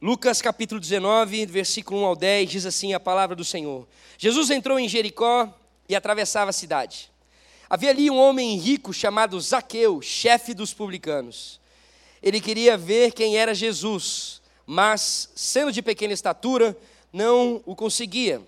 [0.00, 3.84] Lucas capítulo 19, versículo 1 ao 10, diz assim a palavra do Senhor.
[4.16, 5.52] Jesus entrou em Jericó
[5.88, 7.10] e atravessava a cidade.
[7.68, 11.60] Havia ali um homem rico chamado Zaqueu, chefe dos publicanos.
[12.22, 16.78] Ele queria ver quem era Jesus, mas, sendo de pequena estatura,
[17.12, 18.40] não o conseguia,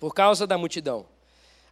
[0.00, 1.06] por causa da multidão.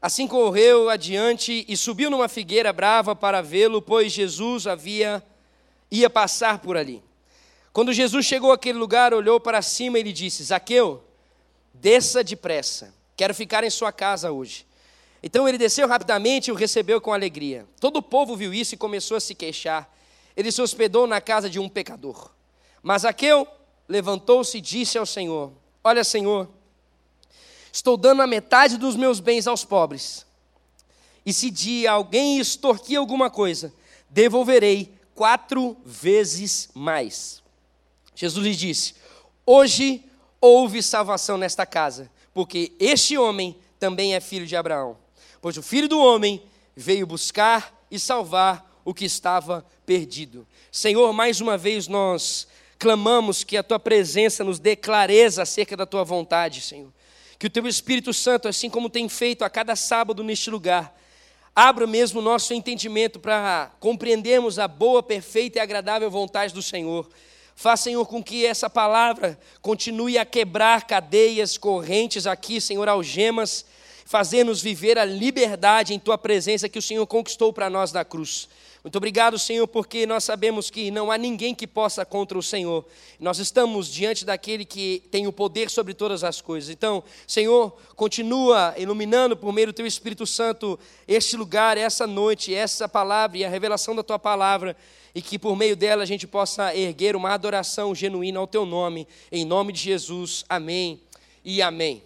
[0.00, 5.20] Assim correu adiante e subiu numa figueira brava para vê-lo, pois Jesus havia
[5.90, 7.02] ia passar por ali.
[7.72, 11.02] Quando Jesus chegou àquele lugar, olhou para cima e lhe disse: Zaqueu,
[11.72, 14.66] desça depressa, quero ficar em sua casa hoje.
[15.22, 17.66] Então ele desceu rapidamente e o recebeu com alegria.
[17.80, 19.90] Todo o povo viu isso e começou a se queixar.
[20.36, 22.30] Ele se hospedou na casa de um pecador.
[22.82, 23.46] Mas Zaqueu
[23.88, 26.48] levantou-se e disse ao Senhor: Olha, Senhor,
[27.72, 30.26] estou dando a metade dos meus bens aos pobres.
[31.24, 33.72] E se de alguém extorquir alguma coisa,
[34.10, 37.41] devolverei quatro vezes mais.
[38.14, 38.94] Jesus lhe disse:
[39.44, 40.04] Hoje
[40.40, 44.96] houve salvação nesta casa, porque este homem também é filho de Abraão.
[45.40, 46.42] Pois o filho do homem
[46.76, 50.46] veio buscar e salvar o que estava perdido.
[50.70, 52.46] Senhor, mais uma vez nós
[52.78, 56.92] clamamos que a tua presença nos dê clareza acerca da tua vontade, Senhor.
[57.38, 60.96] Que o teu Espírito Santo, assim como tem feito a cada sábado neste lugar,
[61.54, 67.08] abra mesmo o nosso entendimento para compreendermos a boa, perfeita e agradável vontade do Senhor.
[67.54, 73.64] Faz, Senhor, com que essa palavra continue a quebrar cadeias, correntes aqui, Senhor, algemas,
[74.04, 78.48] fazendo-nos viver a liberdade em Tua presença que o Senhor conquistou para nós na cruz.
[78.82, 82.84] Muito obrigado, Senhor, porque nós sabemos que não há ninguém que possa contra o Senhor.
[83.20, 86.68] Nós estamos diante daquele que tem o poder sobre todas as coisas.
[86.68, 92.88] Então, Senhor, continua iluminando por meio do Teu Espírito Santo este lugar, essa noite, essa
[92.88, 94.76] palavra e a revelação da Tua palavra
[95.14, 99.06] e que por meio dela a gente possa erguer uma adoração genuína ao teu nome,
[99.30, 100.44] em nome de Jesus.
[100.48, 101.00] Amém
[101.44, 102.02] e amém.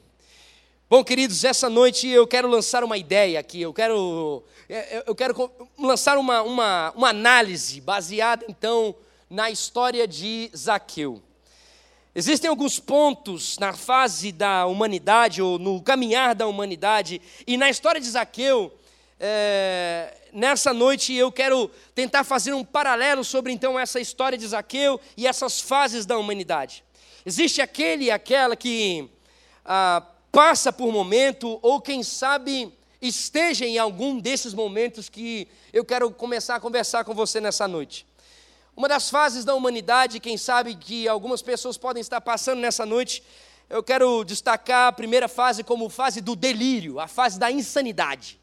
[0.89, 5.15] Bom, queridos, essa noite eu quero lançar uma ideia aqui, eu quero, é, é, eu
[5.17, 8.95] quero lançar uma, uma, uma análise baseada então
[9.29, 11.21] na história de Zaqueu.
[12.15, 18.01] Existem alguns pontos na fase da humanidade, ou no caminhar da humanidade, e na história
[18.01, 18.73] de Zaqueu,
[19.21, 25.01] é, nessa noite eu quero tentar fazer um paralelo sobre então essa história de Zaqueu
[25.17, 26.85] e essas fases da humanidade.
[27.25, 29.09] Existe aquele e aquela que
[29.65, 32.71] ah, passa por momento, ou quem sabe
[33.01, 38.07] esteja em algum desses momentos que eu quero começar a conversar com você nessa noite.
[38.77, 43.23] Uma das fases da humanidade, quem sabe que algumas pessoas podem estar passando nessa noite,
[43.71, 48.39] eu quero destacar a primeira fase como fase do delírio, a fase da insanidade.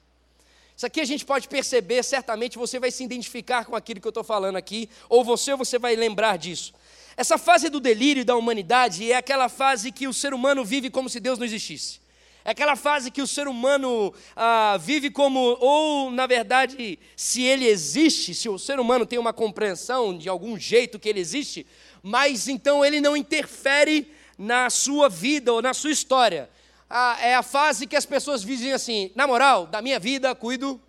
[0.84, 4.10] Isso aqui a gente pode perceber, certamente você vai se identificar com aquilo que eu
[4.10, 6.74] estou falando aqui, ou você você vai lembrar disso.
[7.16, 11.10] Essa fase do delírio da humanidade é aquela fase que o ser humano vive como
[11.10, 12.02] se Deus não existisse.
[12.44, 17.66] É aquela fase que o ser humano ah, vive como, ou na verdade, se ele
[17.66, 21.66] existe, se o ser humano tem uma compreensão de algum jeito que ele existe,
[22.02, 24.06] mas então ele não interfere
[24.38, 26.50] na sua vida ou na sua história
[26.96, 30.80] a, é a fase que as pessoas dizem assim: na moral, da minha vida cuido.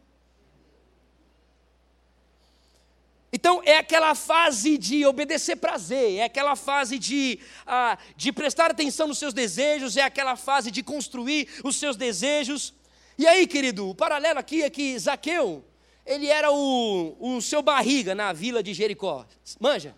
[3.32, 9.08] Então, é aquela fase de obedecer prazer, é aquela fase de, ah, de prestar atenção
[9.08, 12.74] nos seus desejos, é aquela fase de construir os seus desejos.
[13.18, 15.64] E aí, querido, o paralelo aqui é que Zaqueu,
[16.06, 19.26] ele era o, o seu barriga na vila de Jericó.
[19.58, 19.96] Manja?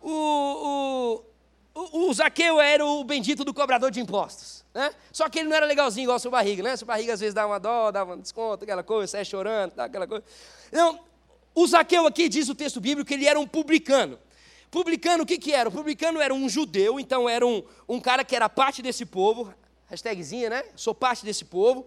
[0.00, 1.24] O, o,
[1.74, 4.64] o, o Zaqueu era o bendito do cobrador de impostos.
[4.74, 4.92] Né?
[5.12, 6.76] Só que ele não era legalzinho igual o seu barriga, né?
[6.76, 9.84] Seu barriga às vezes dá uma dó, dá um desconto, aquela coisa, sai chorando, dá
[9.84, 10.24] aquela coisa.
[10.68, 11.00] Então,
[11.54, 14.18] o Zaqueu aqui diz o texto bíblico que ele era um publicano.
[14.70, 15.68] Publicano, o que, que era?
[15.68, 19.52] O publicano era um judeu, então era um, um cara que era parte desse povo,
[19.88, 20.64] hashtagzinha, né?
[20.76, 21.86] Sou parte desse povo.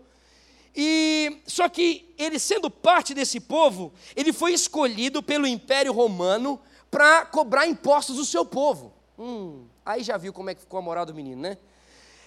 [0.75, 6.59] E só que ele sendo parte desse povo, ele foi escolhido pelo Império Romano
[6.91, 8.93] para cobrar impostos do seu povo.
[9.17, 11.57] Hum, aí já viu como é que ficou a moral do menino, né?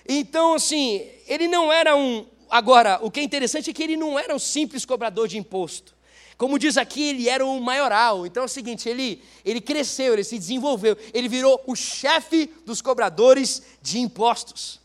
[0.08, 2.26] Então, assim, ele não era um.
[2.48, 5.96] Agora, o que é interessante é que ele não era um simples cobrador de imposto.
[6.38, 8.26] Como diz aqui, ele era um maioral.
[8.26, 12.80] Então é o seguinte: ele, ele cresceu, ele se desenvolveu, ele virou o chefe dos
[12.82, 14.80] cobradores de impostos.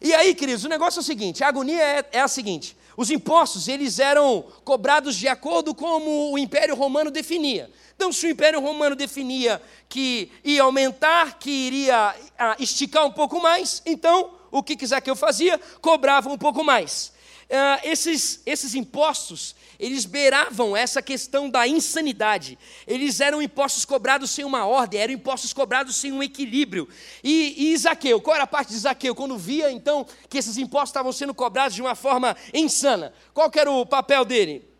[0.00, 3.10] E aí, queridos, o negócio é o seguinte: a agonia é, é a seguinte: os
[3.10, 7.70] impostos eles eram cobrados de acordo com como o Império Romano definia.
[7.94, 13.40] Então, se o Império Romano definia que ia aumentar, que iria ah, esticar um pouco
[13.40, 15.58] mais, então o que Zaqueu fazia?
[15.80, 17.12] Cobrava um pouco mais.
[17.44, 22.58] uh, esses, esses impostos, eles beiravam essa questão da insanidade.
[22.86, 26.88] Eles eram impostos cobrados sem uma ordem, eram impostos cobrados sem um equilíbrio.
[27.22, 29.14] E, e Zaqueu, qual era a parte de Zaqueu?
[29.14, 33.70] Quando via, então, que esses impostos estavam sendo cobrados de uma forma insana, qual era
[33.70, 34.73] o papel dele?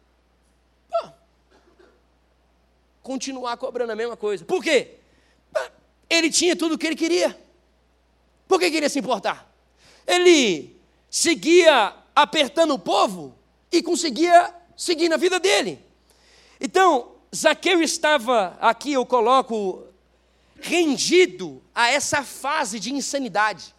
[3.05, 4.45] Continuar cobrando a mesma coisa.
[4.47, 4.97] Por quê?
[6.09, 7.39] Ele tinha tudo o que ele queria.
[8.49, 9.55] Por que queria se importar?
[10.07, 10.75] Ele
[11.11, 13.37] seguia apertando o povo
[13.71, 15.79] e conseguia seguir na vida dele.
[16.59, 19.87] Então, Zaqueu estava, aqui eu coloco,
[20.61, 23.75] rendido a essa fase de insanidade.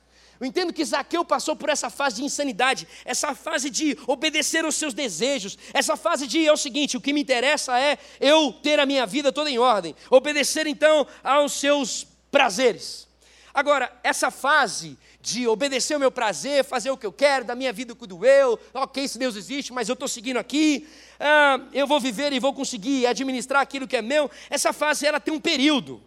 [0.46, 4.76] Eu entendo que Zaqueu passou por essa fase de insanidade, essa fase de obedecer aos
[4.76, 8.80] seus desejos, essa fase de é o seguinte: o que me interessa é eu ter
[8.80, 13.08] a minha vida toda em ordem, obedecer então aos seus prazeres.
[13.56, 17.74] Agora, essa fase de obedecer o meu prazer, fazer o que eu quero, da minha
[17.74, 20.88] vida cuido eu, ok, se Deus existe, mas eu estou seguindo aqui,
[21.20, 24.30] ah, eu vou viver e vou conseguir administrar aquilo que é meu.
[24.48, 26.04] Essa fase ela tem um período.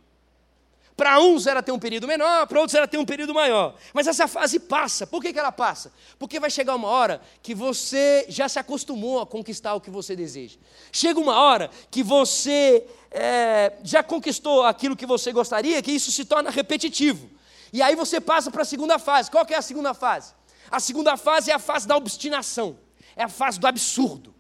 [0.99, 3.77] Para uns ela tem um período menor, para outros ela tem um período maior.
[3.95, 5.07] Mas essa fase passa.
[5.07, 5.93] Por que, que ela passa?
[6.19, 10.17] Porque vai chegar uma hora que você já se acostumou a conquistar o que você
[10.17, 10.59] deseja.
[10.91, 16.25] Chega uma hora que você é, já conquistou aquilo que você gostaria, que isso se
[16.25, 17.31] torna repetitivo.
[17.73, 19.31] E aí você passa para a segunda fase.
[19.31, 20.35] Qual que é a segunda fase?
[20.69, 22.77] A segunda fase é a fase da obstinação,
[23.15, 24.35] é a fase do absurdo.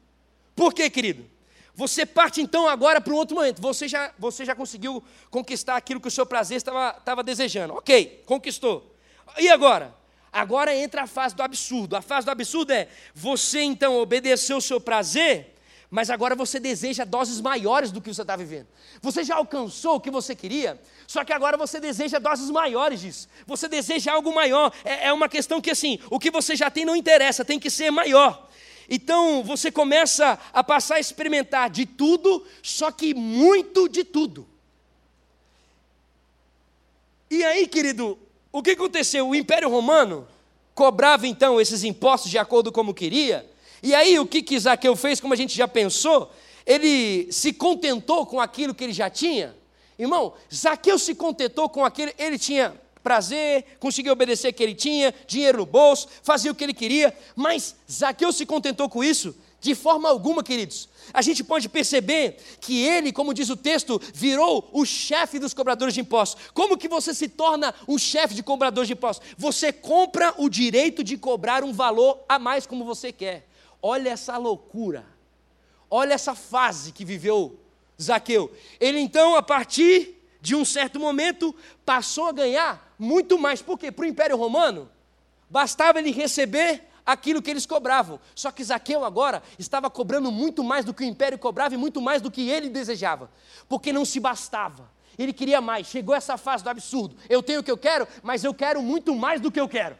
[0.56, 1.24] Por quê, querido?
[1.78, 3.62] Você parte então agora para um outro momento.
[3.62, 7.74] Você já, você já conseguiu conquistar aquilo que o seu prazer estava, estava desejando.
[7.74, 8.92] Ok, conquistou.
[9.38, 9.94] E agora?
[10.32, 11.94] Agora entra a fase do absurdo.
[11.94, 15.54] A fase do absurdo é você então obedeceu o seu prazer
[15.90, 18.66] mas agora você deseja doses maiores do que você está vivendo.
[19.00, 23.26] Você já alcançou o que você queria, só que agora você deseja doses maiores disso.
[23.46, 24.70] Você deseja algo maior.
[24.84, 27.70] É, é uma questão que, assim, o que você já tem não interessa, tem que
[27.70, 28.48] ser maior.
[28.88, 34.46] Então você começa a passar a experimentar de tudo, só que muito de tudo.
[37.30, 38.18] E aí, querido,
[38.50, 39.28] o que aconteceu?
[39.28, 40.26] O Império Romano
[40.74, 43.48] cobrava então esses impostos de acordo como queria
[43.82, 46.32] e aí o que, que Zaqueu fez, como a gente já pensou?
[46.66, 49.56] Ele se contentou com aquilo que ele já tinha.
[49.98, 52.74] Irmão, Zaqueu se contentou com aquilo, ele tinha
[53.08, 57.16] prazer, conseguia obedecer o que ele tinha, dinheiro no bolso, fazia o que ele queria,
[57.34, 59.34] mas Zaqueu se contentou com isso?
[59.62, 60.90] De forma alguma, queridos.
[61.10, 65.94] A gente pode perceber que ele, como diz o texto, virou o chefe dos cobradores
[65.94, 66.50] de impostos.
[66.52, 69.26] Como que você se torna um chefe de cobradores de impostos?
[69.38, 73.48] Você compra o direito de cobrar um valor a mais como você quer.
[73.80, 75.06] Olha essa loucura.
[75.90, 77.58] Olha essa fase que viveu
[78.00, 78.52] Zaqueu.
[78.78, 81.54] Ele então, a partir de um certo momento,
[81.86, 83.62] passou a ganhar muito mais.
[83.62, 83.92] Por quê?
[83.92, 84.90] Para o Império Romano,
[85.48, 88.20] bastava ele receber aquilo que eles cobravam.
[88.34, 92.02] Só que Zaqueu agora estava cobrando muito mais do que o império cobrava e muito
[92.02, 93.30] mais do que ele desejava,
[93.66, 94.90] porque não se bastava.
[95.18, 95.86] Ele queria mais.
[95.86, 97.16] Chegou essa fase do absurdo.
[97.28, 99.96] Eu tenho o que eu quero, mas eu quero muito mais do que eu quero.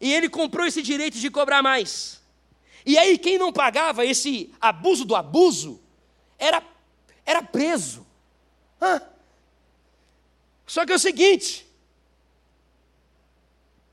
[0.00, 2.20] E ele comprou esse direito de cobrar mais.
[2.84, 5.80] E aí, quem não pagava esse abuso do abuso
[6.38, 6.62] era,
[7.24, 8.06] era preso.
[8.80, 9.00] Hã?
[10.66, 11.66] Só que é o seguinte: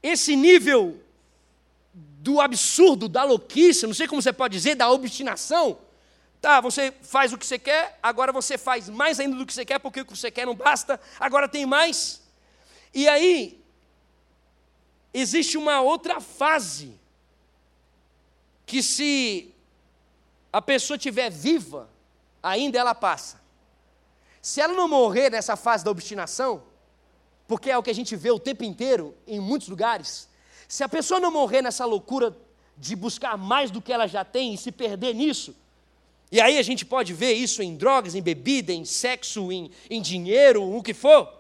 [0.01, 0.99] esse nível
[1.93, 5.77] do absurdo, da louquice, não sei como você pode dizer, da obstinação.
[6.41, 9.63] Tá, você faz o que você quer, agora você faz mais ainda do que você
[9.65, 12.21] quer, porque o que você quer não basta, agora tem mais.
[12.93, 13.61] E aí,
[15.13, 16.99] existe uma outra fase
[18.65, 19.53] que se
[20.51, 21.89] a pessoa estiver viva,
[22.41, 23.42] ainda ela passa.
[24.43, 26.63] Se ela não morrer nessa fase da obstinação,
[27.47, 30.27] porque é o que a gente vê o tempo inteiro em muitos lugares,
[30.67, 32.35] se a pessoa não morrer nessa loucura
[32.77, 35.55] de buscar mais do que ela já tem e se perder nisso,
[36.29, 40.01] e aí a gente pode ver isso em drogas, em bebida, em sexo, em, em
[40.01, 41.31] dinheiro, o que for,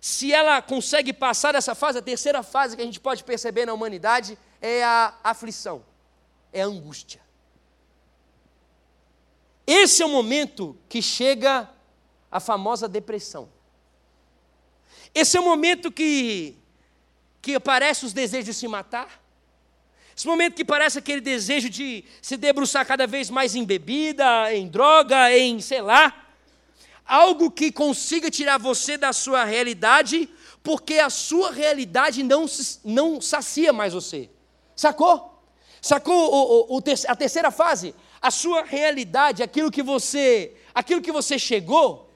[0.00, 3.72] se ela consegue passar dessa fase, a terceira fase que a gente pode perceber na
[3.72, 5.84] humanidade é a aflição,
[6.52, 7.20] é a angústia.
[9.64, 11.70] Esse é o momento que chega
[12.32, 13.48] a famosa depressão.
[15.14, 16.56] Esse é o momento que,
[17.42, 19.22] que aparece os desejos de se matar.
[20.16, 24.66] Esse momento que parece aquele desejo de se debruçar cada vez mais em bebida, em
[24.66, 26.18] droga, em sei lá
[27.04, 30.28] algo que consiga tirar você da sua realidade,
[30.62, 32.46] porque a sua realidade não,
[32.84, 34.30] não sacia mais você.
[34.74, 35.42] Sacou?
[35.80, 37.94] Sacou o, o, o, a terceira fase?
[38.20, 42.11] A sua realidade, aquilo que você, aquilo que você chegou,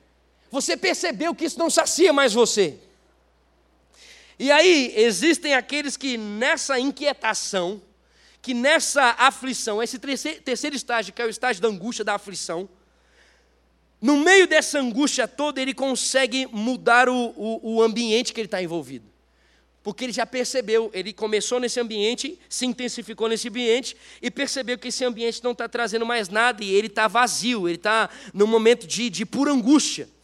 [0.56, 2.78] você percebeu que isso não sacia mais você.
[4.38, 7.82] E aí existem aqueles que nessa inquietação,
[8.40, 12.66] que nessa aflição, esse terceiro estágio, que é o estágio da angústia, da aflição,
[14.00, 18.62] no meio dessa angústia toda, ele consegue mudar o, o, o ambiente que ele está
[18.62, 19.04] envolvido.
[19.82, 24.88] Porque ele já percebeu, ele começou nesse ambiente, se intensificou nesse ambiente e percebeu que
[24.88, 28.86] esse ambiente não está trazendo mais nada e ele está vazio, ele está num momento
[28.86, 30.15] de, de pura angústia.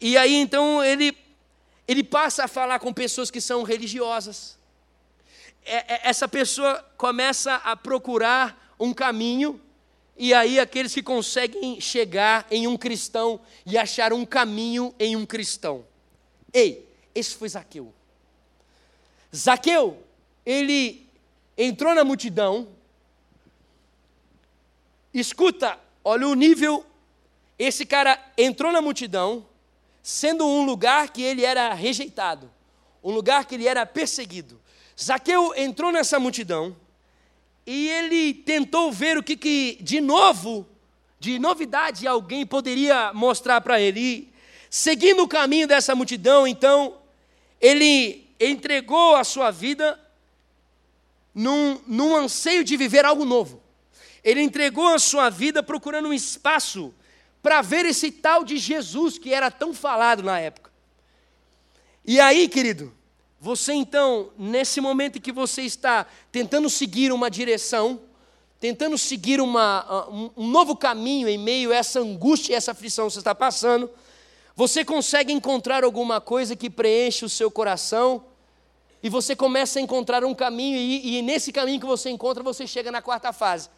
[0.00, 1.16] E aí então ele,
[1.86, 4.58] ele passa a falar com pessoas que são religiosas.
[5.64, 9.60] É, é, essa pessoa começa a procurar um caminho
[10.16, 15.26] e aí aqueles que conseguem chegar em um cristão e achar um caminho em um
[15.26, 15.84] cristão.
[16.52, 17.92] Ei, esse foi Zaqueu.
[19.34, 20.02] Zaqueu,
[20.44, 21.06] ele
[21.56, 22.68] entrou na multidão,
[25.12, 26.84] escuta, olha o nível,
[27.58, 29.46] esse cara entrou na multidão,
[30.02, 32.50] sendo um lugar que ele era rejeitado,
[33.02, 34.60] um lugar que ele era perseguido.
[35.00, 36.76] Zaqueu entrou nessa multidão,
[37.66, 40.66] e ele tentou ver o que, que de novo,
[41.18, 44.00] de novidade, alguém poderia mostrar para ele.
[44.00, 44.32] E,
[44.68, 46.96] seguindo o caminho dessa multidão, então,
[47.60, 50.00] ele entregou a sua vida
[51.34, 53.62] num, num anseio de viver algo novo.
[54.24, 56.94] Ele entregou a sua vida procurando um espaço
[57.42, 60.70] para ver esse tal de Jesus que era tão falado na época.
[62.04, 62.92] E aí, querido,
[63.40, 68.00] você então, nesse momento em que você está tentando seguir uma direção,
[68.58, 73.14] tentando seguir uma, um novo caminho em meio a essa angústia e essa aflição que
[73.14, 73.90] você está passando,
[74.54, 78.24] você consegue encontrar alguma coisa que preenche o seu coração
[79.02, 82.66] e você começa a encontrar um caminho, e, e nesse caminho que você encontra, você
[82.66, 83.70] chega na quarta fase,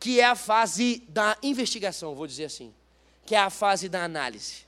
[0.00, 2.72] que é a fase da investigação, vou dizer assim,
[3.28, 4.64] que é a fase da análise,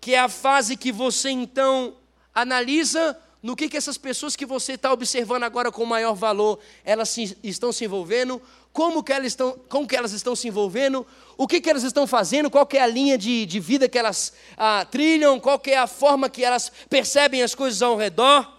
[0.00, 1.94] que é a fase que você então
[2.34, 7.10] analisa no que, que essas pessoas que você está observando agora com maior valor, elas
[7.10, 8.42] se, estão se envolvendo,
[8.72, 11.06] como que, elas estão, como que elas estão se envolvendo,
[11.36, 14.32] o que, que elas estão fazendo, qual é a linha de, de vida que elas
[14.56, 18.52] ah, trilham, qual é a forma que elas percebem as coisas ao redor.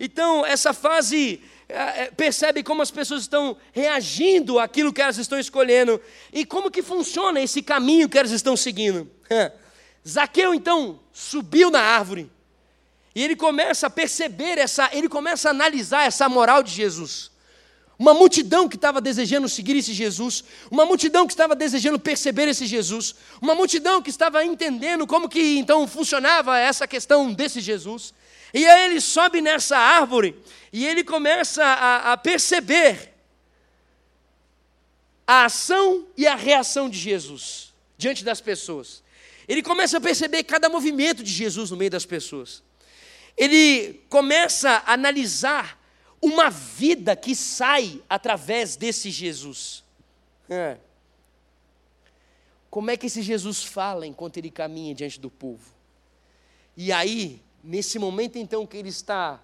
[0.00, 1.40] Então, essa fase
[2.16, 6.00] percebe como as pessoas estão reagindo àquilo que elas estão escolhendo
[6.32, 9.10] e como que funciona esse caminho que elas estão seguindo.
[10.06, 12.30] Zaqueu, então, subiu na árvore
[13.14, 17.29] e ele começa a perceber essa, ele começa a analisar essa moral de Jesus.
[18.00, 22.64] Uma multidão que estava desejando seguir esse Jesus, uma multidão que estava desejando perceber esse
[22.64, 28.14] Jesus, uma multidão que estava entendendo como que então funcionava essa questão desse Jesus.
[28.54, 30.34] E aí ele sobe nessa árvore
[30.72, 33.12] e ele começa a, a perceber
[35.26, 39.02] a ação e a reação de Jesus diante das pessoas.
[39.46, 42.62] Ele começa a perceber cada movimento de Jesus no meio das pessoas
[43.40, 45.79] ele começa a analisar
[46.20, 49.82] uma vida que sai através desse Jesus.
[50.48, 50.76] É.
[52.68, 55.72] Como é que esse Jesus fala enquanto ele caminha diante do povo?
[56.76, 59.40] E aí, nesse momento então que ele está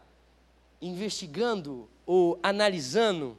[0.81, 3.37] investigando ou analisando,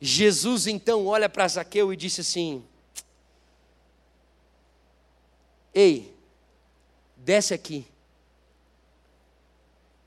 [0.00, 2.64] Jesus então olha para Zaqueu e disse assim:
[5.74, 6.14] Ei,
[7.16, 7.86] desce aqui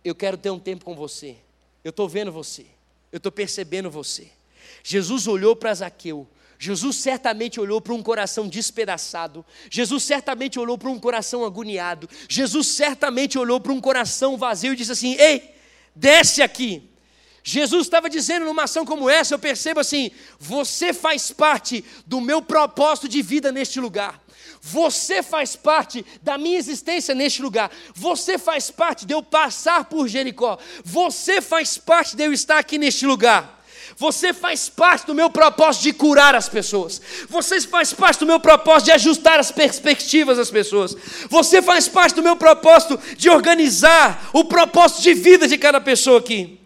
[0.03, 1.37] eu quero ter um tempo com você.
[1.83, 2.65] Eu estou vendo você.
[3.11, 4.29] Eu estou percebendo você.
[4.83, 6.27] Jesus olhou para Zaqueu.
[6.57, 9.45] Jesus certamente olhou para um coração despedaçado.
[9.69, 12.09] Jesus certamente olhou para um coração agoniado.
[12.27, 15.55] Jesus certamente olhou para um coração vazio e disse assim: Ei,
[15.95, 16.89] desce aqui.
[17.41, 22.41] Jesus estava dizendo numa ação como essa, eu percebo assim: você faz parte do meu
[22.41, 24.21] propósito de vida neste lugar.
[24.61, 27.71] Você faz parte da minha existência neste lugar.
[27.95, 30.57] Você faz parte de eu passar por Jericó.
[30.83, 33.59] Você faz parte de eu estar aqui neste lugar.
[33.97, 37.01] Você faz parte do meu propósito de curar as pessoas.
[37.27, 40.95] Você faz parte do meu propósito de ajustar as perspectivas das pessoas.
[41.29, 46.19] Você faz parte do meu propósito de organizar o propósito de vida de cada pessoa
[46.19, 46.58] aqui.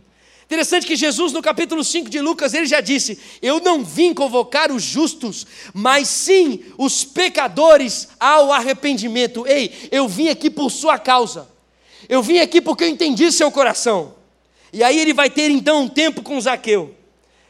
[0.45, 4.71] Interessante que Jesus, no capítulo 5 de Lucas, ele já disse: Eu não vim convocar
[4.71, 9.47] os justos, mas sim os pecadores ao arrependimento.
[9.47, 11.47] Ei, eu vim aqui por sua causa.
[12.09, 14.15] Eu vim aqui porque eu entendi seu coração.
[14.71, 16.93] E aí ele vai ter então um tempo com Zaqueu.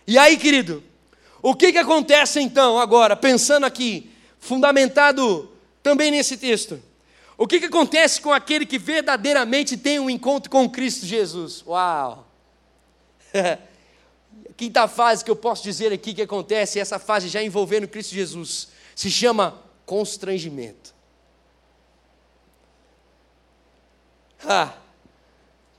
[0.05, 0.83] E aí, querido,
[1.41, 4.09] o que, que acontece então agora, pensando aqui,
[4.39, 5.49] fundamentado
[5.81, 6.81] também nesse texto?
[7.37, 11.63] O que, que acontece com aquele que verdadeiramente tem um encontro com Cristo Jesus?
[11.65, 12.32] Uau!
[14.55, 18.69] Quinta fase que eu posso dizer aqui que acontece, essa fase já envolvendo Cristo Jesus,
[18.95, 20.93] se chama constrangimento.
[24.45, 24.73] Ah,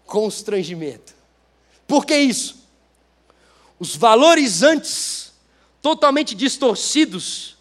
[0.07, 1.15] constrangimento.
[1.87, 2.65] Por que isso?
[3.79, 5.33] os valores antes
[5.83, 7.57] totalmente distorcidos,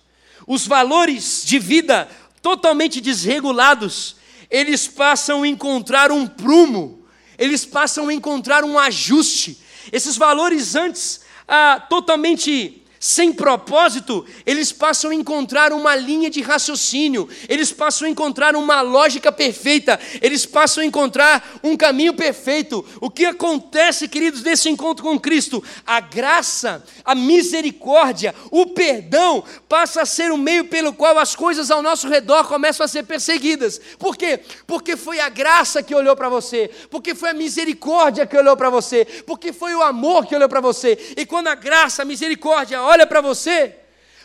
[0.47, 2.09] os valores de vida
[2.41, 4.15] totalmente desregulados,
[4.49, 7.05] eles passam a encontrar um prumo,
[7.37, 9.59] eles passam a encontrar um ajuste.
[9.91, 17.27] Esses valores antes ah, totalmente sem propósito, eles passam a encontrar uma linha de raciocínio,
[17.49, 22.85] eles passam a encontrar uma lógica perfeita, eles passam a encontrar um caminho perfeito.
[23.01, 25.61] O que acontece, queridos, nesse encontro com Cristo?
[25.85, 31.69] A graça, a misericórdia, o perdão passa a ser o meio pelo qual as coisas
[31.69, 33.81] ao nosso redor começam a ser perseguidas.
[33.99, 34.39] Por quê?
[34.65, 38.69] Porque foi a graça que olhou para você, porque foi a misericórdia que olhou para
[38.69, 40.97] você, porque foi o amor que olhou para você.
[41.17, 43.75] E quando a graça, a misericórdia olha para você,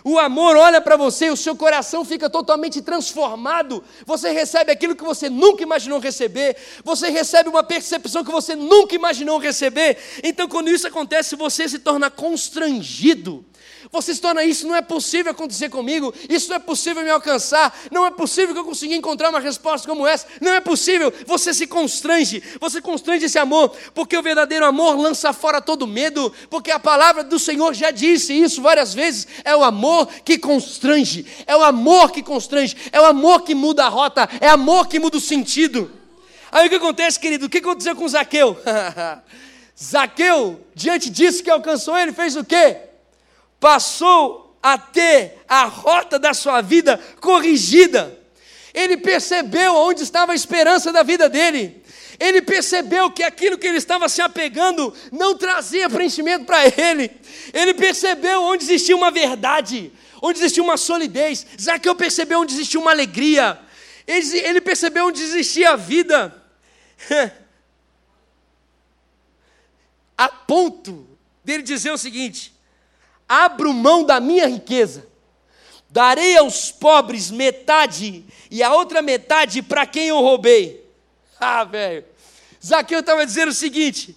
[0.05, 3.83] o amor olha para você, o seu coração fica totalmente transformado.
[4.07, 6.57] Você recebe aquilo que você nunca imaginou receber.
[6.85, 9.97] Você recebe uma percepção que você nunca imaginou receber.
[10.23, 13.45] Então, quando isso acontece, você se torna constrangido.
[13.91, 17.75] Você se torna isso, não é possível acontecer comigo, isso não é possível me alcançar,
[17.91, 21.13] não é possível que eu consiga encontrar uma resposta como essa, não é possível.
[21.27, 26.33] Você se constrange, você constrange esse amor, porque o verdadeiro amor lança fora todo medo,
[26.51, 31.25] porque a palavra do Senhor já disse isso várias vezes: é o amor que constrange,
[31.47, 34.99] é o amor que constrange, é o amor que muda a rota, é amor que
[34.99, 35.91] muda o sentido.
[36.53, 37.47] Aí o que acontece, querido?
[37.47, 38.57] O que aconteceu com Zaqueu?
[39.81, 42.88] Zaqueu, diante disso que alcançou ele, fez o quê?
[43.61, 48.19] Passou a ter a rota da sua vida corrigida.
[48.75, 51.83] Ele percebeu onde estava a esperança da vida dele.
[52.19, 57.11] Ele percebeu que aquilo que ele estava se apegando não trazia preenchimento para ele.
[57.53, 61.47] Ele percebeu onde existia uma verdade, onde existia uma solidez.
[61.61, 63.59] Zaqueu percebeu onde existia uma alegria.
[64.07, 66.35] Ele, percebeu onde existia a vida.
[70.17, 71.07] a ponto
[71.45, 72.53] dele dizer o seguinte:
[73.29, 75.07] abro mão da minha riqueza,
[75.91, 80.87] darei aos pobres metade e a outra metade para quem eu roubei.
[81.41, 82.05] Ah, velho.
[82.65, 84.17] Zaqueu estava dizendo o seguinte: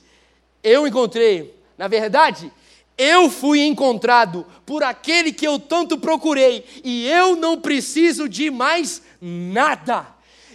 [0.63, 2.51] eu encontrei, na verdade,
[2.97, 9.01] eu fui encontrado por aquele que eu tanto procurei e eu não preciso de mais
[9.21, 10.07] nada.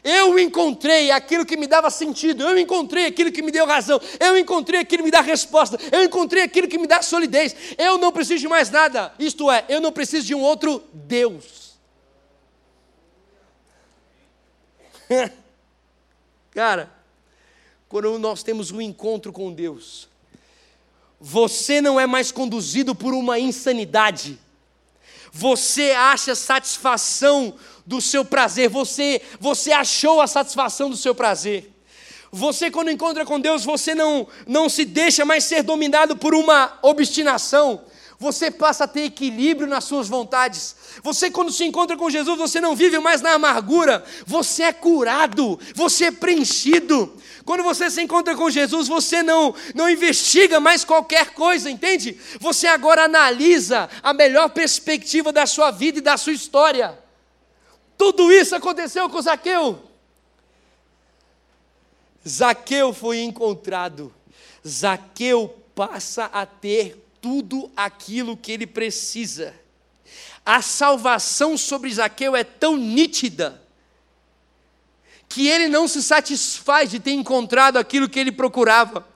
[0.08, 4.38] Eu encontrei aquilo que me dava sentido, eu encontrei aquilo que me deu razão, eu
[4.38, 7.56] encontrei aquilo que me dá resposta, eu encontrei aquilo que me dá solidez.
[7.76, 11.74] Eu não preciso de mais nada, isto é, eu não preciso de um outro Deus.
[16.54, 16.88] Cara,
[17.88, 20.08] quando nós temos um encontro com Deus,
[21.20, 24.38] você não é mais conduzido por uma insanidade,
[25.32, 31.72] você acha satisfação do seu prazer, você, você achou a satisfação do seu prazer.
[32.32, 36.78] Você, quando encontra com Deus, você não, não se deixa mais ser dominado por uma
[36.82, 37.82] obstinação.
[38.18, 40.74] Você passa a ter equilíbrio nas suas vontades.
[41.02, 44.04] Você, quando se encontra com Jesus, você não vive mais na amargura.
[44.26, 47.14] Você é curado, você é preenchido.
[47.44, 52.18] Quando você se encontra com Jesus, você não, não investiga mais qualquer coisa, entende?
[52.40, 57.05] Você agora analisa a melhor perspectiva da sua vida e da sua história.
[57.96, 59.82] Tudo isso aconteceu com Zaqueu.
[62.26, 64.12] Zaqueu foi encontrado.
[64.66, 69.54] Zaqueu passa a ter tudo aquilo que ele precisa.
[70.44, 73.62] A salvação sobre Zaqueu é tão nítida
[75.28, 79.06] que ele não se satisfaz de ter encontrado aquilo que ele procurava,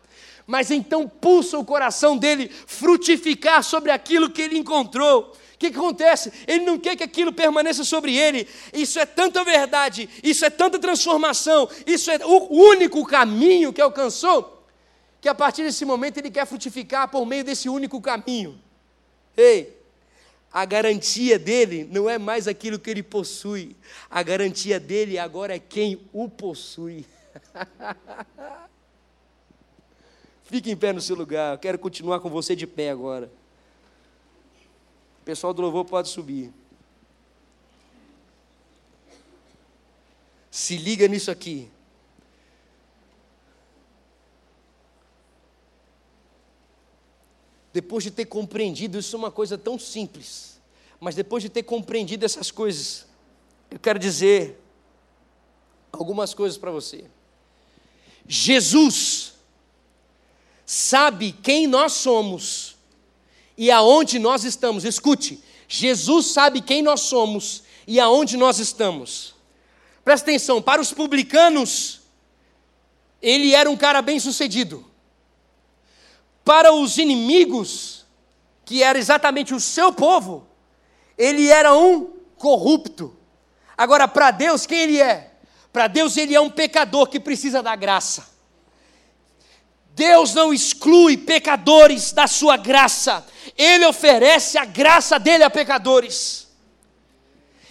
[0.46, 6.32] mas então pulsa o coração dele frutificar sobre aquilo que ele encontrou que, que acontece?
[6.46, 8.48] Ele não quer que aquilo permaneça sobre ele.
[8.72, 14.64] Isso é tanta verdade, isso é tanta transformação, isso é o único caminho que alcançou,
[15.20, 18.58] que a partir desse momento ele quer frutificar por meio desse único caminho.
[19.36, 19.76] Ei,
[20.50, 23.76] a garantia dele não é mais aquilo que ele possui,
[24.08, 27.04] a garantia dele agora é quem o possui.
[30.44, 33.30] Fique em pé no seu lugar, eu quero continuar com você de pé agora
[35.30, 36.52] pessoal do louvor pode subir.
[40.50, 41.70] Se liga nisso aqui.
[47.72, 50.60] Depois de ter compreendido, isso é uma coisa tão simples,
[50.98, 53.06] mas depois de ter compreendido essas coisas,
[53.70, 54.60] eu quero dizer
[55.92, 57.04] algumas coisas para você.
[58.26, 59.34] Jesus
[60.66, 62.69] sabe quem nós somos
[63.60, 64.86] e aonde nós estamos.
[64.86, 69.34] Escute, Jesus sabe quem nós somos e aonde nós estamos.
[70.02, 72.00] Presta atenção, para os publicanos,
[73.20, 74.82] ele era um cara bem sucedido.
[76.42, 78.06] Para os inimigos,
[78.64, 80.46] que era exatamente o seu povo,
[81.18, 83.14] ele era um corrupto.
[83.76, 85.34] Agora, para Deus, quem ele é?
[85.70, 88.26] Para Deus, ele é um pecador que precisa da graça.
[89.94, 93.26] Deus não exclui pecadores da sua graça,
[93.56, 96.48] Ele oferece a graça dele a pecadores.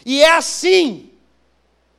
[0.06, 1.10] E é assim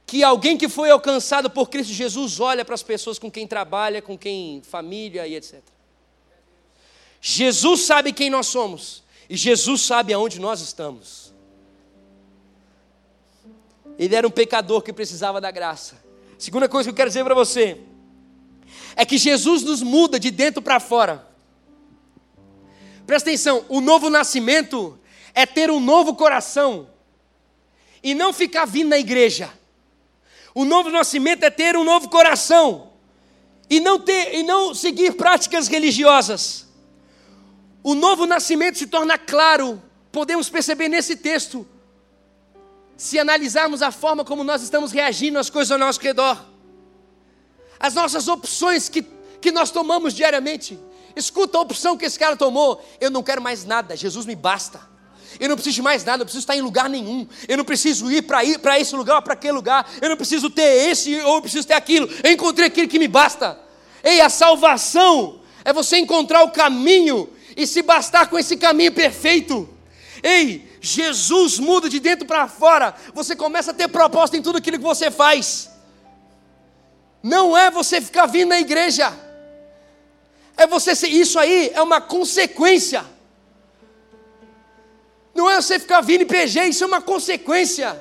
[0.07, 4.03] que alguém que foi alcançado por Cristo Jesus olha para as pessoas com quem trabalha,
[4.03, 5.61] com quem família e etc.
[7.21, 11.33] Jesus sabe quem nós somos e Jesus sabe aonde nós estamos.
[13.99, 16.03] Ele era um pecador que precisava da graça.
[16.39, 17.79] Segunda coisa que eu quero dizer para você
[18.97, 21.27] é que Jesus nos muda de dentro para fora.
[23.07, 24.99] Presta atenção, o novo nascimento
[25.35, 26.89] é ter um novo coração
[28.03, 29.51] e não ficar vindo na igreja.
[30.55, 32.91] O novo nascimento é ter um novo coração
[33.69, 36.67] e não ter e não seguir práticas religiosas.
[37.83, 41.67] O novo nascimento se torna claro, podemos perceber nesse texto,
[42.97, 46.50] se analisarmos a forma como nós estamos reagindo às coisas ao nosso redor
[47.81, 49.03] as nossas opções que,
[49.41, 50.79] que nós tomamos diariamente.
[51.17, 52.85] Escuta a opção que esse cara tomou.
[53.01, 54.89] Eu não quero mais nada, Jesus me basta.
[55.39, 57.27] Eu não preciso de mais nada, eu preciso estar em lugar nenhum.
[57.49, 59.91] Eu não preciso ir para ir para esse lugar ou para aquele lugar.
[60.01, 62.09] Eu não preciso ter esse ou eu preciso ter aquilo.
[62.23, 63.59] Eu encontrei aquilo que me basta.
[64.05, 69.69] Ei, a salvação é você encontrar o caminho e se bastar com esse caminho perfeito.
[70.23, 72.95] Ei, Jesus muda de dentro para fora.
[73.15, 75.70] Você começa a ter proposta em tudo aquilo que você faz
[77.23, 79.13] não é você ficar vindo na igreja.
[80.57, 83.05] É você ser, isso aí é uma consequência.
[85.35, 87.99] Não é você ficar vindo em PG, isso é uma consequência.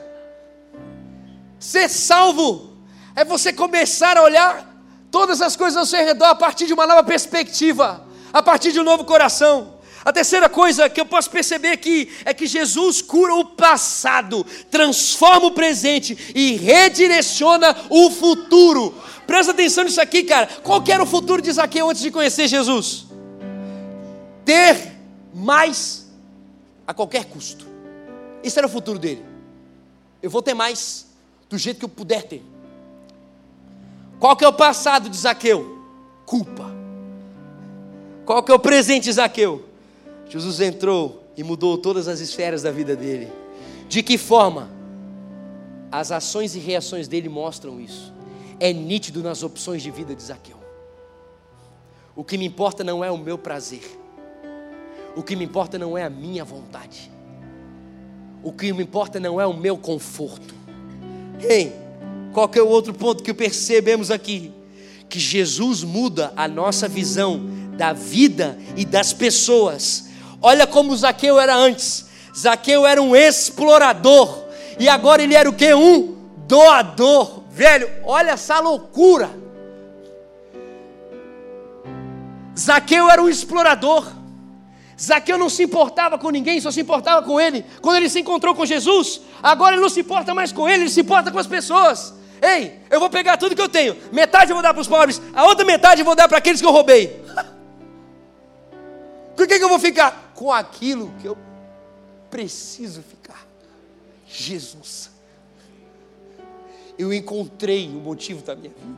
[1.60, 2.78] Ser salvo
[3.16, 4.68] é você começar a olhar
[5.12, 8.80] todas as coisas ao seu redor a partir de uma nova perspectiva, a partir de
[8.80, 9.79] um novo coração.
[10.04, 15.48] A terceira coisa que eu posso perceber aqui é que Jesus cura o passado, transforma
[15.48, 18.96] o presente e redireciona o futuro.
[19.28, 20.48] Presta atenção nisso aqui, cara.
[20.64, 23.08] Qual era o futuro de Zaqueu antes de conhecer Jesus?
[24.46, 24.94] Ter
[25.34, 26.10] mais
[26.88, 27.68] a qualquer custo.
[28.42, 29.24] Esse era o futuro dele.
[30.24, 31.08] Eu vou ter mais
[31.50, 32.44] do jeito que eu puder ter.
[34.20, 35.78] Qual que é o passado de Zaqueu?
[36.26, 36.72] Culpa.
[38.26, 39.69] Qual que é o presente de Zaqueu?
[40.30, 43.32] Jesus entrou e mudou todas as esferas da vida dele.
[43.88, 44.70] De que forma?
[45.92, 48.14] As ações e reações dele mostram isso.
[48.60, 50.58] É nítido nas opções de vida de Zaqueu.
[52.16, 53.82] O que me importa não é o meu prazer.
[55.16, 57.10] O que me importa não é a minha vontade.
[58.44, 60.54] O que me importa não é o meu conforto.
[61.42, 61.74] Ei,
[62.32, 64.52] qual que é o outro ponto que percebemos aqui?
[65.10, 67.42] Que Jesus muda a nossa visão
[67.76, 70.09] da vida e das pessoas
[70.42, 72.06] Olha como Zaqueu era antes.
[72.38, 74.46] Zaqueu era um explorador.
[74.80, 75.74] E agora ele era o que?
[75.74, 76.16] Um
[76.48, 77.44] doador.
[77.50, 79.30] Velho, olha essa loucura.
[82.58, 84.06] Zaqueu era um explorador.
[85.02, 87.66] Zaqueu não se importava com ninguém, só se importava com ele.
[87.82, 90.90] Quando ele se encontrou com Jesus, agora ele não se importa mais com ele, ele
[90.90, 92.14] se importa com as pessoas.
[92.42, 95.22] Ei, eu vou pegar tudo que eu tenho, metade eu vou dar para os pobres,
[95.34, 97.22] a outra metade eu vou dar para aqueles que eu roubei.
[99.40, 100.34] Por que, que eu vou ficar?
[100.36, 101.38] Com aquilo que eu
[102.30, 103.48] preciso ficar.
[104.28, 105.10] Jesus.
[106.98, 108.98] Eu encontrei o motivo da minha vida.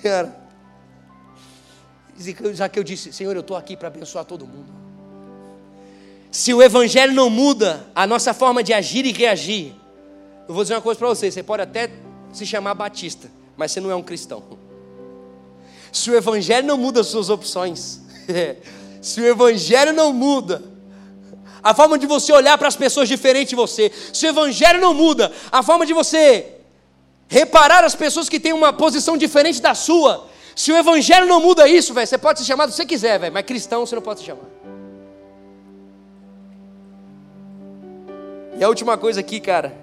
[0.00, 0.40] Cara,
[2.54, 4.72] já que eu disse, Senhor, eu estou aqui para abençoar todo mundo.
[6.30, 9.74] Se o Evangelho não muda a nossa forma de agir e reagir,
[10.46, 11.90] eu vou dizer uma coisa para você: você pode até
[12.32, 14.69] se chamar Batista, mas você não é um cristão.
[15.92, 18.00] Se o Evangelho não muda as suas opções,
[19.00, 20.62] se o Evangelho não muda
[21.62, 24.94] a forma de você olhar para as pessoas diferente de você, se o Evangelho não
[24.94, 26.56] muda a forma de você
[27.28, 30.26] reparar as pessoas que têm uma posição diferente da sua,
[30.56, 33.18] se o Evangelho não muda isso, velho, você pode se chamar do que você quiser,
[33.18, 34.48] velho, mas cristão você não pode se chamar.
[38.58, 39.74] E a última coisa aqui, cara,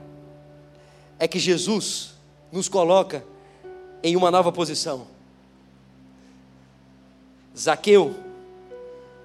[1.17, 2.11] é que Jesus
[2.51, 3.23] nos coloca
[4.03, 5.07] em uma nova posição.
[7.57, 8.15] Zaqueu,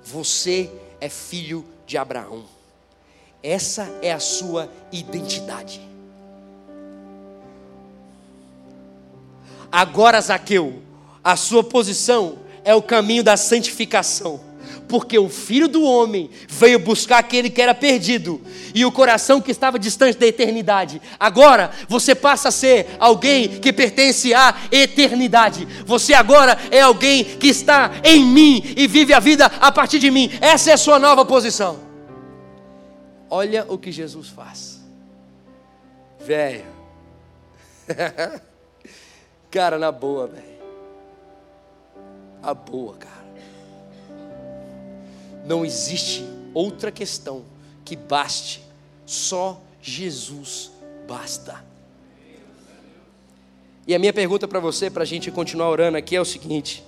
[0.03, 2.45] você é filho de Abraão.
[3.43, 5.81] Essa é a sua identidade.
[9.71, 10.83] Agora, Zaqueu,
[11.23, 14.41] a sua posição é o caminho da santificação.
[14.93, 18.39] Porque o filho do homem veio buscar aquele que era perdido
[18.75, 21.01] e o coração que estava distante da eternidade.
[21.19, 25.67] Agora você passa a ser alguém que pertence à eternidade.
[25.87, 30.11] Você agora é alguém que está em mim e vive a vida a partir de
[30.11, 30.31] mim.
[30.43, 31.81] Essa é a sua nova posição.
[33.31, 34.79] Olha o que Jesus faz.
[36.21, 36.67] Velho.
[39.51, 40.53] cara, na boa, velho.
[42.43, 43.22] A boa, cara.
[45.45, 46.25] Não existe
[46.55, 47.45] outra questão
[47.85, 48.63] que baste,
[49.05, 50.71] só Jesus
[51.07, 51.65] basta.
[53.87, 56.85] E a minha pergunta para você, para a gente continuar orando aqui, é o seguinte: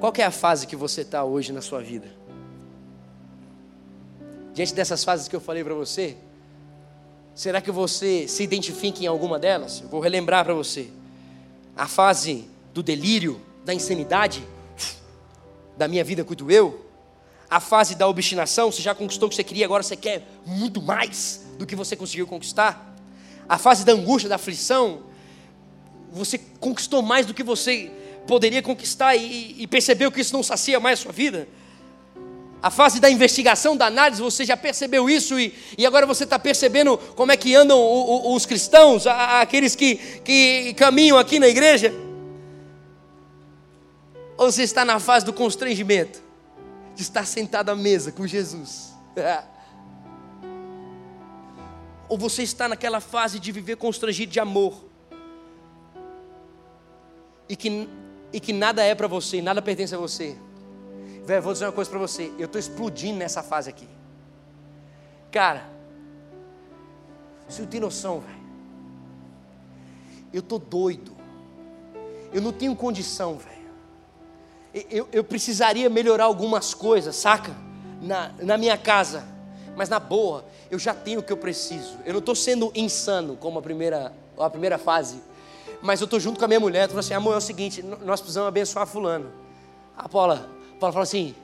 [0.00, 2.08] Qual é a fase que você está hoje na sua vida?
[4.52, 6.16] Diante dessas fases que eu falei para você,
[7.36, 9.80] será que você se identifica em alguma delas?
[9.80, 10.90] Eu vou relembrar para você.
[11.76, 14.44] A fase do delírio, da insanidade,
[15.76, 16.86] da minha vida cuido eu.
[17.50, 20.80] A fase da obstinação, você já conquistou o que você queria, agora você quer muito
[20.80, 22.94] mais do que você conseguiu conquistar.
[23.48, 25.02] A fase da angústia, da aflição,
[26.10, 27.90] você conquistou mais do que você
[28.26, 31.48] poderia conquistar e, e percebeu que isso não sacia mais a sua vida.
[32.62, 36.38] A fase da investigação, da análise, você já percebeu isso e, e agora você está
[36.38, 41.92] percebendo como é que andam os, os cristãos, aqueles que, que caminham aqui na igreja.
[44.42, 46.20] Ou você está na fase do constrangimento,
[46.96, 48.92] de estar sentado à mesa com Jesus?
[52.08, 54.84] Ou você está naquela fase de viver constrangido de amor?
[57.48, 57.88] E que,
[58.32, 60.36] e que nada é para você, nada pertence a você.
[61.24, 62.32] Velho, vou dizer uma coisa para você.
[62.36, 63.88] Eu estou explodindo nessa fase aqui.
[65.30, 65.70] Cara,
[67.48, 68.42] você não tem noção, velho.
[70.32, 71.16] Eu estou doido.
[72.32, 73.61] Eu não tenho condição, velho
[74.90, 77.54] eu, eu precisaria melhorar algumas coisas, saca?
[78.00, 79.24] Na, na minha casa.
[79.76, 81.98] Mas na boa, eu já tenho o que eu preciso.
[82.04, 85.22] Eu não estou sendo insano como a primeira, a primeira fase.
[85.82, 86.84] Mas eu estou junto com a minha mulher.
[86.84, 89.30] Estou assim, amor, é o seguinte, nós precisamos abençoar fulano.
[89.96, 91.34] A Paula, a Paula fala assim,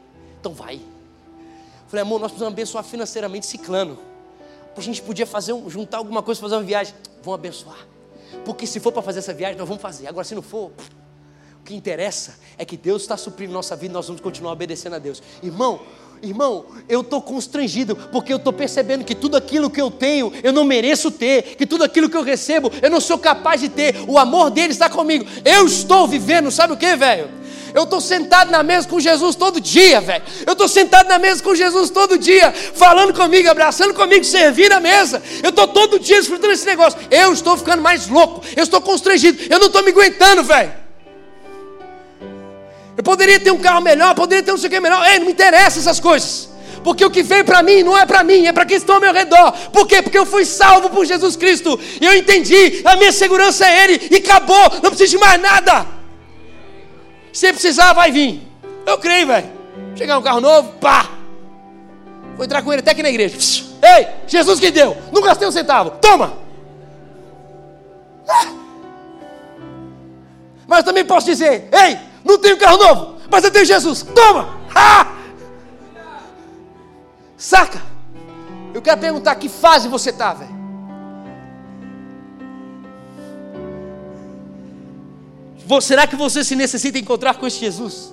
[0.41, 0.81] então vai.
[1.89, 3.99] Falei, amor, nós precisamos abençoar financeiramente ciclano.
[4.77, 6.95] A gente podia fazer um, juntar alguma coisa, fazer uma viagem.
[7.23, 7.79] Vamos abençoar.
[8.45, 10.07] Porque se for para fazer essa viagem, nós vamos fazer.
[10.07, 10.71] Agora, se não for,
[11.69, 14.99] que interessa é que Deus está suprindo nossa vida e nós vamos continuar obedecendo a
[14.99, 15.23] Deus.
[15.43, 15.81] Irmão,
[16.21, 20.53] Irmão, eu estou constrangido, porque eu estou percebendo que tudo aquilo que eu tenho, eu
[20.53, 23.95] não mereço ter, que tudo aquilo que eu recebo, eu não sou capaz de ter,
[24.09, 25.25] o amor dele está comigo.
[25.45, 27.31] Eu estou vivendo, sabe o que, velho?
[27.73, 30.25] Eu estou sentado na mesa com Jesus todo dia, velho.
[30.45, 34.81] Eu estou sentado na mesa com Jesus todo dia, falando comigo, abraçando comigo, servindo a
[34.81, 35.23] mesa.
[35.41, 36.99] Eu estou todo dia desfrutando esse negócio.
[37.13, 40.88] Eu estou ficando mais louco, eu estou constrangido, eu não estou me aguentando, velho.
[42.99, 45.07] Eu poderia ter um carro melhor, poderia ter um sei o que melhor.
[45.09, 46.49] Ei, não me interessa essas coisas.
[46.83, 49.01] Porque o que veio para mim não é para mim, é para quem está ao
[49.01, 49.53] meu redor.
[49.73, 50.03] Por quê?
[50.03, 51.79] Porque eu fui salvo por Jesus Cristo.
[52.01, 54.09] E eu entendi, a minha segurança é Ele.
[54.11, 55.87] E acabou, não preciso de mais nada.
[57.33, 58.43] Se precisar, vai vir.
[58.85, 59.49] Eu creio, velho.
[59.95, 61.09] Chegar um carro novo, pá.
[62.35, 63.37] Vou entrar com ele até aqui na igreja.
[63.81, 64.97] Ei, Jesus que deu.
[65.13, 65.91] Não gastei um centavo.
[66.01, 66.37] Toma.
[68.29, 68.47] Ah.
[70.67, 74.03] Mas também posso dizer, ei, não tenho carro novo, mas eu tenho Jesus.
[74.15, 74.59] Toma!
[77.39, 77.81] Saca?
[78.75, 80.59] Eu quero perguntar que fase você está, velho.
[85.81, 88.13] Será que você se necessita encontrar com esse Jesus?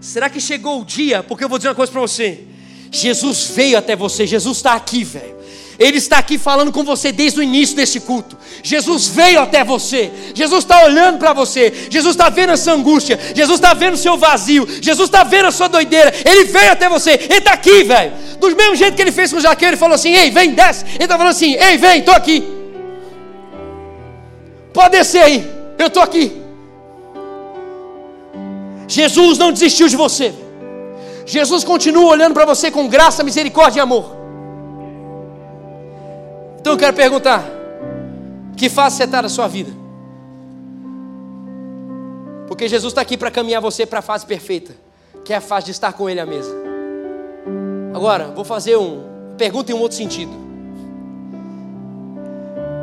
[0.00, 1.22] Será que chegou o dia?
[1.22, 2.46] Porque eu vou dizer uma coisa para você.
[2.90, 5.39] Jesus veio até você, Jesus está aqui, velho.
[5.80, 8.36] Ele está aqui falando com você desde o início desse culto.
[8.62, 10.10] Jesus veio até você.
[10.34, 11.72] Jesus está olhando para você.
[11.88, 13.18] Jesus está vendo essa angústia.
[13.34, 14.68] Jesus está vendo o seu vazio.
[14.82, 16.12] Jesus está vendo a sua doideira.
[16.22, 17.12] Ele veio até você.
[17.12, 18.12] Ele está aqui, velho.
[18.38, 20.84] Do mesmo jeito que ele fez com o Jaqueiro, ele falou assim: Ei, vem, desce.
[20.84, 22.44] Ele está falando assim: Ei, vem, estou aqui.
[24.74, 25.50] Pode descer aí.
[25.78, 26.42] Eu estou aqui.
[28.86, 30.34] Jesus não desistiu de você.
[31.24, 34.19] Jesus continua olhando para você com graça, misericórdia e amor.
[36.60, 37.44] Então eu quero perguntar:
[38.56, 39.70] que fase você está na sua vida?
[42.46, 44.74] Porque Jesus está aqui para caminhar você para a fase perfeita,
[45.24, 46.54] que é a fase de estar com Ele à mesa.
[47.94, 49.02] Agora, vou fazer um
[49.38, 50.32] pergunta em um outro sentido.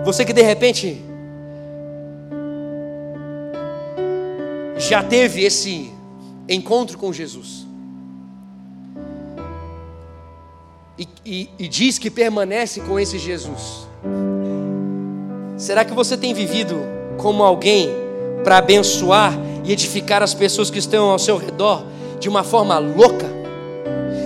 [0.04, 1.04] Você que de repente
[4.78, 5.92] já teve esse
[6.50, 7.66] encontro com Jesus.
[10.98, 13.88] E, e, e diz que permanece com esse Jesus.
[15.58, 16.78] Será que você tem vivido
[17.18, 17.90] como alguém
[18.44, 19.34] para abençoar
[19.66, 21.84] e edificar as pessoas que estão ao seu redor
[22.20, 23.26] de uma forma louca.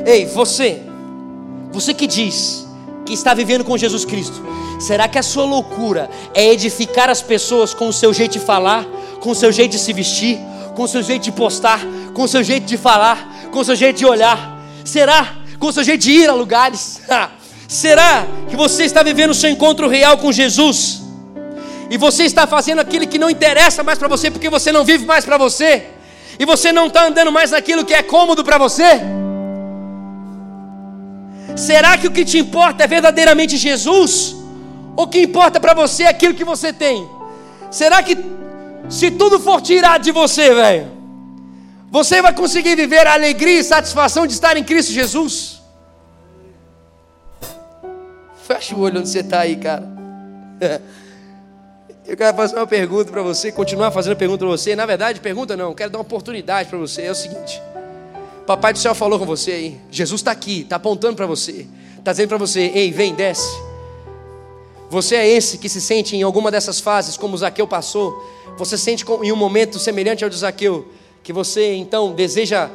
[0.05, 0.79] Ei, você,
[1.71, 2.67] você que diz
[3.05, 4.41] que está vivendo com Jesus Cristo,
[4.79, 8.85] será que a sua loucura é edificar as pessoas com o seu jeito de falar,
[9.19, 10.37] com o seu jeito de se vestir,
[10.75, 11.81] com o seu jeito de postar,
[12.13, 14.59] com o seu jeito de falar, com o seu jeito de olhar?
[14.85, 15.40] Será
[15.83, 17.01] jeito de ir a lugares?
[17.67, 21.01] Será que você está vivendo o seu encontro real com Jesus?
[21.89, 25.05] E você está fazendo aquilo que não interessa mais para você, porque você não vive
[25.05, 25.85] mais para você?
[26.39, 29.01] E você não está andando mais naquilo que é cômodo para você?
[31.55, 34.35] Será que o que te importa é verdadeiramente Jesus?
[34.95, 37.07] Ou o que importa para você é aquilo que você tem?
[37.69, 38.17] Será que
[38.89, 40.91] se tudo for tirado de você, velho,
[41.91, 45.61] você vai conseguir viver a alegria e satisfação de estar em Cristo Jesus?
[48.47, 49.85] Fecha o olho onde você está aí, cara.
[52.07, 54.73] Eu quero fazer uma pergunta para você, continuar fazendo pergunta para você.
[54.73, 57.01] Na verdade, pergunta não, quero dar uma oportunidade para você.
[57.03, 57.61] É o seguinte:
[58.47, 59.81] Papai do céu falou com você aí.
[59.91, 63.51] Jesus está aqui, está apontando para você, está dizendo para você: Ei, vem, desce.
[64.89, 68.13] Você é esse que se sente em alguma dessas fases, como Zaqueu passou.
[68.57, 70.89] Você sente em um momento semelhante ao de Zaqueu,
[71.23, 72.69] que você então deseja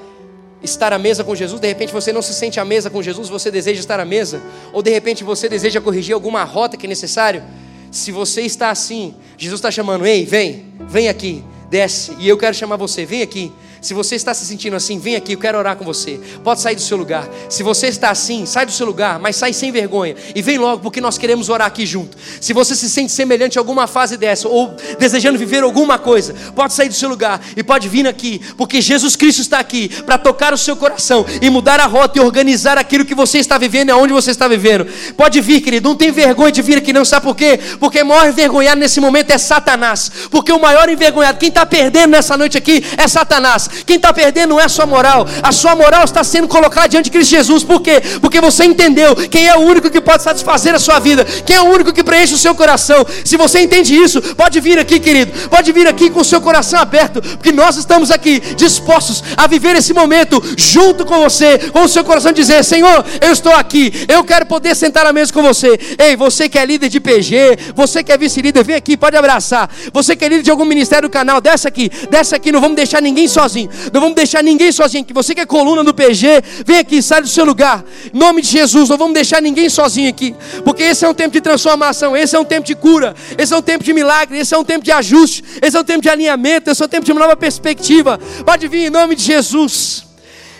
[0.62, 3.28] estar à mesa com Jesus, de repente você não se sente à mesa com Jesus,
[3.28, 6.88] você deseja estar à mesa, ou de repente você deseja corrigir alguma rota que é
[6.88, 7.42] necessário.
[7.90, 12.54] Se você está assim, Jesus está chamando, ei, vem, vem aqui, desce, e eu quero
[12.54, 13.52] chamar você, vem aqui.
[13.86, 16.18] Se você está se sentindo assim, vem aqui, eu quero orar com você.
[16.42, 17.24] Pode sair do seu lugar.
[17.48, 20.16] Se você está assim, sai do seu lugar, mas sai sem vergonha.
[20.34, 22.18] E vem logo, porque nós queremos orar aqui junto.
[22.40, 26.72] Se você se sente semelhante a alguma fase dessa, ou desejando viver alguma coisa, pode
[26.72, 30.52] sair do seu lugar e pode vir aqui, porque Jesus Cristo está aqui para tocar
[30.52, 33.92] o seu coração e mudar a rota e organizar aquilo que você está vivendo e
[33.92, 34.88] aonde você está vivendo.
[35.16, 37.60] Pode vir, querido, não tem vergonha de vir aqui, não sabe por quê?
[37.78, 40.10] Porque o maior envergonhado nesse momento é Satanás.
[40.28, 43.75] Porque o maior envergonhado, quem está perdendo nessa noite aqui é Satanás.
[43.84, 47.06] Quem está perdendo não é a sua moral, a sua moral está sendo colocada diante
[47.06, 47.64] de Cristo Jesus.
[47.64, 48.00] Por quê?
[48.20, 51.60] Porque você entendeu quem é o único que pode satisfazer a sua vida, quem é
[51.60, 53.04] o único que preenche o seu coração.
[53.24, 56.80] Se você entende isso, pode vir aqui, querido, pode vir aqui com o seu coração
[56.80, 61.88] aberto, porque nós estamos aqui dispostos a viver esse momento junto com você, com o
[61.88, 65.78] seu coração dizer: Senhor, eu estou aqui, eu quero poder sentar à mesa com você.
[65.98, 69.70] Ei, você que é líder de PG, você que é vice-líder, vem aqui, pode abraçar.
[69.92, 72.76] Você que é líder de algum ministério do canal, desce aqui, desce aqui, não vamos
[72.76, 73.55] deixar ninguém sozinho.
[73.92, 75.12] Não vamos deixar ninguém sozinho aqui.
[75.14, 77.84] Você que é coluna do PG, vem aqui, sai do seu lugar.
[78.12, 80.34] Em nome de Jesus, não vamos deixar ninguém sozinho aqui.
[80.64, 83.56] Porque esse é um tempo de transformação, esse é um tempo de cura, esse é
[83.56, 86.08] um tempo de milagre, esse é um tempo de ajuste, esse é um tempo de
[86.08, 88.18] alinhamento, esse é um tempo de uma nova perspectiva.
[88.44, 90.04] Pode vir em nome de Jesus.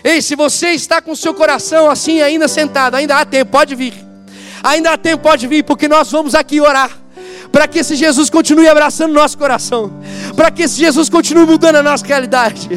[0.03, 3.75] Ei, se você está com o seu coração assim ainda sentado, ainda há tempo, pode
[3.75, 3.93] vir.
[4.63, 7.06] Ainda há tempo, pode vir, porque nós vamos aqui orar
[7.51, 9.91] para que esse Jesus continue abraçando nosso coração,
[10.35, 12.69] para que esse Jesus continue mudando a nossa realidade,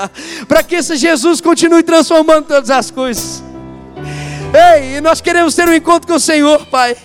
[0.48, 3.42] para que esse Jesus continue transformando todas as coisas.
[4.76, 6.96] Ei, nós queremos ter um encontro com o Senhor, Pai.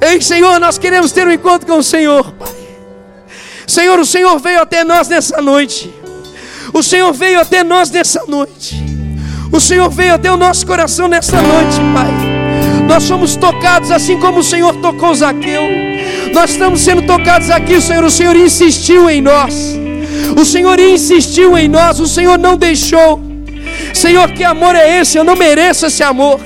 [0.00, 2.54] Ei, Senhor, nós queremos ter um encontro com o Senhor, Pai.
[3.66, 5.92] Senhor, o Senhor veio até nós nessa noite.
[6.72, 8.82] O Senhor veio até nós nessa noite.
[9.52, 12.43] O Senhor veio até o nosso coração nessa noite, Pai.
[12.88, 15.62] Nós somos tocados assim como o Senhor tocou Zaqueu.
[16.32, 18.04] Nós estamos sendo tocados aqui, Senhor.
[18.04, 19.76] O Senhor insistiu em nós.
[20.36, 22.00] O Senhor insistiu em nós.
[22.00, 23.20] O Senhor não deixou.
[23.92, 25.16] Senhor, que amor é esse?
[25.16, 26.40] Eu não mereço esse amor.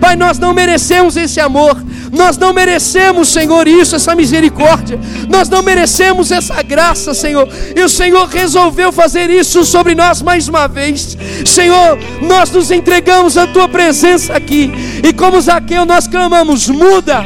[0.00, 1.82] Pai, nós não merecemos esse amor.
[2.12, 4.98] Nós não merecemos, Senhor, isso, essa misericórdia.
[5.28, 7.48] Nós não merecemos essa graça, Senhor.
[7.74, 11.16] E o Senhor resolveu fazer isso sobre nós mais uma vez.
[11.44, 14.72] Senhor, nós nos entregamos à tua presença aqui.
[15.02, 17.24] E como Zaqueu, nós clamamos: muda,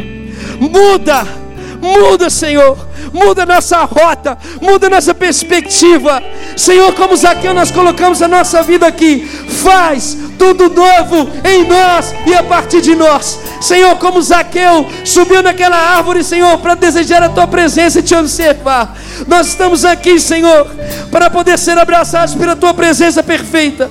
[0.61, 1.27] muda,
[1.81, 6.23] muda, Senhor muda nossa rota, muda nossa perspectiva.
[6.57, 9.27] Senhor, como Zaqueu, nós colocamos a nossa vida aqui.
[9.27, 13.39] Faz tudo novo em nós e a partir de nós.
[13.61, 18.97] Senhor, como Zaqueu subiu naquela árvore, Senhor, para desejar a tua presença e te observar.
[19.27, 20.67] Nós estamos aqui, Senhor,
[21.11, 23.91] para poder ser abraçados pela tua presença perfeita.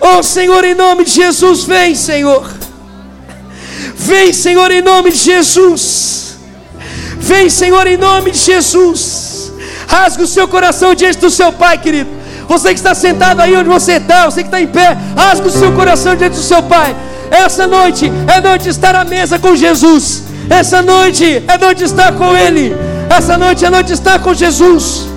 [0.00, 2.48] Oh, Senhor, em nome de Jesus, vem, Senhor.
[3.94, 6.38] Vem, Senhor, em nome de Jesus.
[7.18, 9.52] Vem, Senhor, em nome de Jesus.
[9.88, 12.10] Rasga o seu coração diante do seu Pai, querido.
[12.46, 15.50] Você que está sentado aí onde você está, você que está em pé, rasga o
[15.50, 16.96] seu coração diante do seu Pai.
[17.30, 20.24] Essa noite é noite de estar à mesa com Jesus.
[20.48, 22.74] Essa noite é noite de estar com Ele.
[23.10, 25.08] Essa noite é noite de estar com Jesus.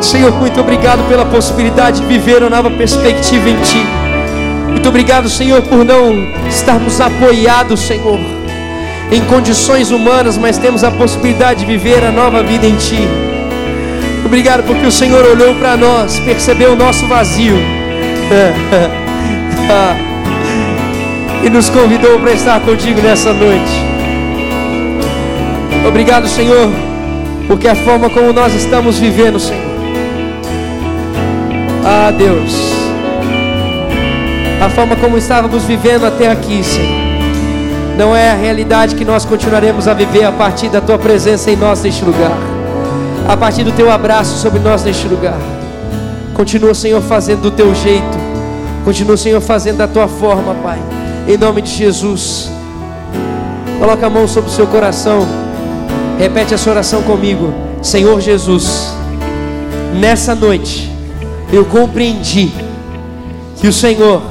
[0.00, 3.84] Senhor, muito obrigado pela possibilidade de viver uma nova perspectiva em Ti.
[4.70, 6.12] Muito obrigado, Senhor, por não
[6.48, 8.20] estarmos apoiados, Senhor,
[9.10, 13.35] em condições humanas, mas temos a possibilidade de viver a nova vida em Ti.
[14.26, 17.54] Obrigado porque o Senhor olhou para nós, percebeu o nosso vazio.
[21.44, 23.70] E nos convidou para estar contigo nessa noite.
[25.86, 26.68] Obrigado, Senhor,
[27.46, 29.62] porque a forma como nós estamos vivendo, Senhor.
[31.84, 32.72] Ah, Deus,
[34.60, 36.98] a forma como estávamos vivendo até aqui, Senhor,
[37.96, 41.56] não é a realidade que nós continuaremos a viver a partir da Tua presença em
[41.56, 42.55] nós neste lugar
[43.28, 45.38] a partir do teu abraço sobre nós neste lugar.
[46.34, 48.18] Continua, Senhor, fazendo do teu jeito.
[48.84, 50.78] Continua, Senhor, fazendo da tua forma, Pai.
[51.26, 52.50] Em nome de Jesus.
[53.78, 55.26] Coloca a mão sobre o seu coração.
[56.18, 57.52] Repete essa oração comigo.
[57.82, 58.94] Senhor Jesus,
[59.98, 60.90] nessa noite
[61.52, 62.52] eu compreendi
[63.60, 64.22] que o Senhor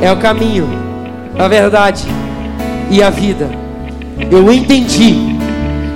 [0.00, 0.68] é o caminho,
[1.38, 2.04] a verdade
[2.90, 3.48] e a vida.
[4.30, 5.36] Eu entendi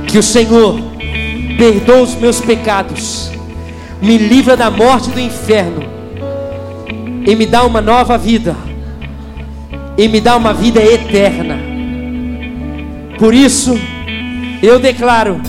[0.06, 0.91] que o Senhor
[1.62, 3.30] perdoa os meus pecados,
[4.00, 5.84] me livra da morte e do inferno,
[7.24, 8.56] e me dá uma nova vida,
[9.96, 11.56] e me dá uma vida eterna.
[13.16, 13.78] Por isso,
[14.60, 15.40] eu declaro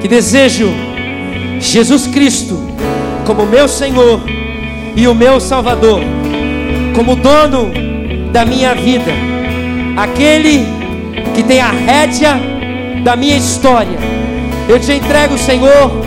[0.00, 0.70] que desejo
[1.60, 2.58] Jesus Cristo
[3.26, 4.22] como meu Senhor
[4.96, 6.00] e o meu Salvador,
[6.94, 7.72] como dono
[8.32, 9.12] da minha vida,
[9.98, 10.64] aquele
[11.34, 12.40] que tem a rédea
[13.04, 14.15] da minha história
[14.68, 16.04] eu te entrego, Senhor,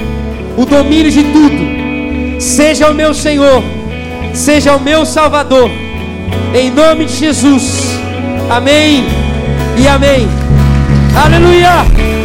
[0.57, 2.41] o domínio de tudo.
[2.41, 3.63] Seja o meu Senhor,
[4.33, 5.69] seja o meu Salvador.
[6.53, 7.99] Em nome de Jesus.
[8.49, 9.05] Amém
[9.77, 10.27] e amém.
[11.15, 12.18] Aleluia.